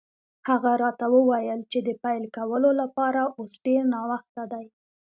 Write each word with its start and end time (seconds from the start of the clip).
هغه 0.49 0.71
راته 0.83 1.05
وویل 1.15 1.59
چې 1.71 1.79
د 1.87 1.89
پیل 2.03 2.23
کولو 2.35 2.69
لپاره 2.81 3.21
اوس 3.37 3.51
ډېر 3.65 3.81
ناوخته 3.93 4.43
دی. 4.51 4.65